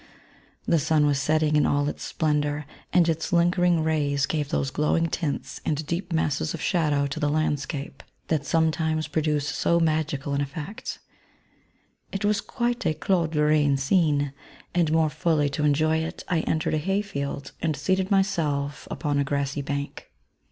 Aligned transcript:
The 0.65 0.79
sun 0.79 1.05
was 1.05 1.19
setting 1.21 1.55
in 1.55 1.67
all 1.67 1.87
its 1.87 2.01
splendour, 2.01 2.65
and 2.91 3.07
its 3.07 3.31
lingering 3.31 3.83
rays 3.83 4.25
gave 4.25 4.49
those 4.49 4.71
glowing 4.71 5.05
tints 5.09 5.61
and 5.63 5.85
deep 5.85 6.11
masses 6.11 6.55
of 6.55 6.59
shadow 6.59 7.05
to 7.05 7.19
the 7.19 7.29
landscape 7.29 8.01
that 8.27 8.43
sometimes 8.43 9.07
pro' 9.07 9.21
V 9.21 9.29
INTRODUCTION. 9.33 9.35
duce 9.51 9.55
SO 9.55 9.79
magical 9.79 10.33
an 10.33 10.41
effect. 10.41 10.97
It 12.11 12.25
was 12.25 12.41
quite 12.41 12.83
a 12.87 12.95
Claude 12.95 13.35
Lorraine 13.35 13.77
scene; 13.77 14.33
and 14.73 14.91
more 14.91 15.11
fully 15.11 15.49
to 15.49 15.63
en 15.63 15.75
joy 15.75 15.97
it, 15.99 16.23
I 16.27 16.39
entered 16.39 16.73
a 16.73 16.77
hay 16.79 17.03
field, 17.03 17.51
and 17.61 17.75
seated 17.75 18.09
myself 18.09 18.87
upon 18.89 19.19
a 19.19 19.23
grassy 19.23 19.61
bank. 19.61 20.11